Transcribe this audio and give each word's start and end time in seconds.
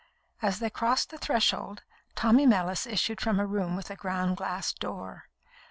As 0.41 0.57
they 0.57 0.71
crossed 0.71 1.11
the 1.11 1.19
threshold, 1.19 1.83
Tommy 2.15 2.47
Mellis 2.47 2.87
issued 2.87 3.21
from 3.21 3.39
a 3.39 3.45
room 3.45 3.75
with 3.75 3.91
a 3.91 3.95
ground 3.95 4.35
glass 4.37 4.73
door. 4.73 5.29